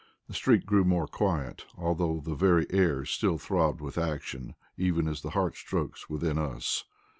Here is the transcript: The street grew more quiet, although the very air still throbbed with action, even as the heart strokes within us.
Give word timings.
The 0.27 0.33
street 0.33 0.65
grew 0.65 0.83
more 0.83 1.05
quiet, 1.05 1.67
although 1.77 2.19
the 2.21 2.33
very 2.33 2.65
air 2.71 3.05
still 3.05 3.37
throbbed 3.37 3.81
with 3.81 3.99
action, 3.99 4.55
even 4.75 5.07
as 5.07 5.21
the 5.21 5.29
heart 5.37 5.55
strokes 5.55 6.09
within 6.09 6.39
us. 6.39 6.85